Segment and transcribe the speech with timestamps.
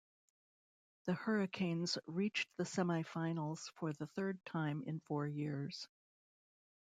[1.05, 5.87] The Hurricanes reached the semi-finals for the third time in four years.